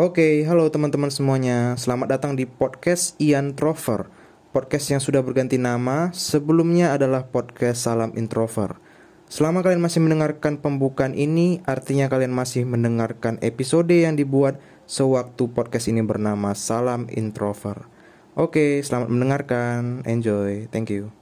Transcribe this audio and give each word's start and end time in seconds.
Oke, 0.00 0.40
halo 0.48 0.72
teman-teman 0.72 1.12
semuanya. 1.12 1.76
Selamat 1.76 2.16
datang 2.16 2.32
di 2.32 2.48
podcast 2.48 3.12
Ian 3.20 3.52
Trover. 3.52 4.08
Podcast 4.48 4.88
yang 4.88 5.04
sudah 5.04 5.20
berganti 5.20 5.60
nama, 5.60 6.08
sebelumnya 6.16 6.96
adalah 6.96 7.28
podcast 7.28 7.84
Salam 7.84 8.16
Introver. 8.16 8.80
Selama 9.28 9.60
kalian 9.60 9.84
masih 9.84 10.00
mendengarkan 10.00 10.64
pembukaan 10.64 11.12
ini, 11.12 11.60
artinya 11.68 12.08
kalian 12.08 12.32
masih 12.32 12.64
mendengarkan 12.64 13.36
episode 13.44 13.92
yang 13.92 14.16
dibuat 14.16 14.56
sewaktu 14.88 15.52
podcast 15.52 15.92
ini 15.92 16.00
bernama 16.00 16.56
Salam 16.56 17.04
Introver. 17.12 17.84
Oke, 18.32 18.80
selamat 18.80 19.12
mendengarkan. 19.12 20.08
Enjoy. 20.08 20.72
Thank 20.72 20.88
you. 20.88 21.21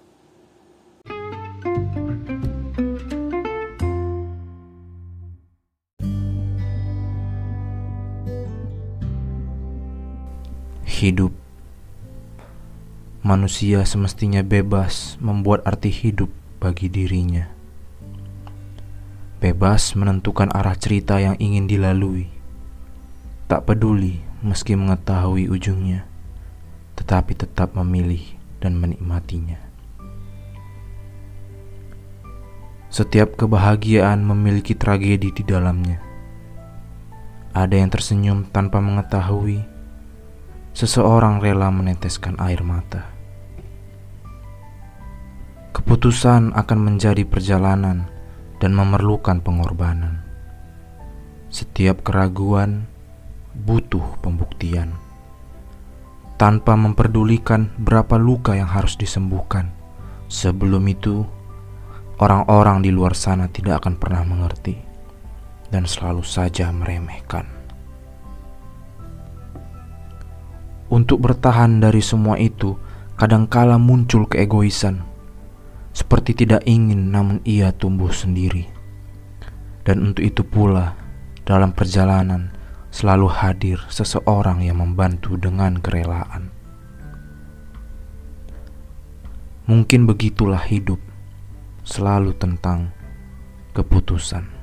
Hidup 11.01 11.33
Manusia 13.25 13.89
semestinya 13.89 14.45
bebas 14.45 15.17
membuat 15.17 15.65
arti 15.65 15.89
hidup 15.89 16.29
bagi 16.61 16.93
dirinya. 16.93 17.49
Bebas 19.41 19.97
menentukan 19.97 20.53
arah 20.53 20.77
cerita 20.77 21.17
yang 21.17 21.41
ingin 21.41 21.65
dilalui. 21.65 22.29
Tak 23.49 23.65
peduli 23.65 24.21
meski 24.45 24.77
mengetahui 24.77 25.49
ujungnya, 25.49 26.05
tetapi 27.01 27.33
tetap 27.33 27.73
memilih 27.73 28.37
dan 28.61 28.77
menikmatinya. 28.77 29.57
Setiap 32.93 33.41
kebahagiaan 33.41 34.21
memiliki 34.21 34.77
tragedi 34.77 35.33
di 35.33 35.49
dalamnya. 35.49 35.97
Ada 37.57 37.81
yang 37.81 37.89
tersenyum 37.89 38.45
tanpa 38.53 38.85
mengetahui 38.85 39.80
seseorang 40.81 41.45
rela 41.45 41.69
meneteskan 41.69 42.41
air 42.41 42.65
mata. 42.65 43.13
Keputusan 45.77 46.57
akan 46.57 46.79
menjadi 46.81 47.29
perjalanan 47.29 48.09
dan 48.65 48.73
memerlukan 48.73 49.45
pengorbanan. 49.45 50.25
Setiap 51.53 52.01
keraguan 52.01 52.89
butuh 53.53 54.25
pembuktian. 54.25 54.97
Tanpa 56.41 56.73
memperdulikan 56.81 57.77
berapa 57.77 58.17
luka 58.17 58.57
yang 58.57 58.73
harus 58.73 58.97
disembuhkan. 58.97 59.77
Sebelum 60.33 60.81
itu, 60.89 61.29
orang-orang 62.25 62.81
di 62.81 62.89
luar 62.89 63.13
sana 63.13 63.53
tidak 63.53 63.85
akan 63.85 64.01
pernah 64.01 64.25
mengerti 64.25 64.81
dan 65.69 65.85
selalu 65.85 66.25
saja 66.25 66.73
meremehkan. 66.73 67.60
Untuk 70.91 71.23
bertahan 71.23 71.79
dari 71.79 72.03
semua 72.03 72.35
itu, 72.35 72.75
kadangkala 73.15 73.79
muncul 73.79 74.27
keegoisan, 74.27 75.07
seperti 75.95 76.35
tidak 76.35 76.67
ingin, 76.67 77.15
namun 77.15 77.39
ia 77.47 77.71
tumbuh 77.71 78.11
sendiri. 78.11 78.67
Dan 79.87 80.03
untuk 80.03 80.27
itu 80.27 80.43
pula, 80.43 80.99
dalam 81.47 81.71
perjalanan 81.71 82.51
selalu 82.91 83.31
hadir 83.31 83.79
seseorang 83.87 84.67
yang 84.67 84.83
membantu 84.83 85.39
dengan 85.39 85.79
kerelaan. 85.79 86.51
Mungkin 89.71 90.11
begitulah 90.11 90.67
hidup, 90.67 90.99
selalu 91.87 92.35
tentang 92.35 92.91
keputusan. 93.79 94.60